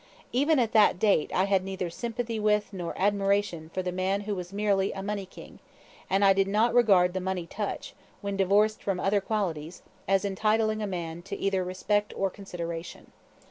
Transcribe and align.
Even 0.31 0.57
at 0.57 0.71
that 0.71 0.97
date 0.97 1.29
I 1.31 1.43
had 1.43 1.63
neither 1.63 1.91
sympathy 1.91 2.39
with 2.39 2.73
nor 2.73 2.99
admiration 2.99 3.69
for 3.71 3.83
the 3.83 3.91
man 3.91 4.21
who 4.21 4.33
was 4.33 4.51
merely 4.51 4.91
a 4.93 5.03
money 5.03 5.27
king, 5.27 5.59
and 6.09 6.25
I 6.25 6.33
did 6.33 6.47
not 6.47 6.73
regard 6.73 7.13
the 7.13 7.19
"money 7.19 7.45
touch," 7.45 7.93
when 8.19 8.35
divorced 8.35 8.81
from 8.81 8.99
other 8.99 9.21
qualities, 9.21 9.83
as 10.07 10.25
entitling 10.25 10.81
a 10.81 10.87
man 10.87 11.21
to 11.21 11.37
either 11.37 11.63
respect 11.63 12.15
or 12.17 12.31
consideration. 12.31 13.11